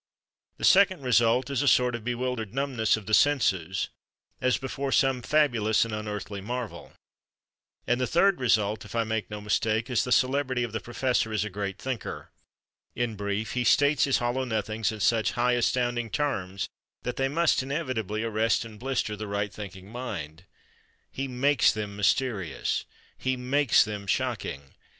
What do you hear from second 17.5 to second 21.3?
inevitably arrest and blister the right thinking mind. He